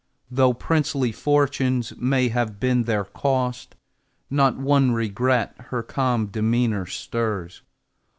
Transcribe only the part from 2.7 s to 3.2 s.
their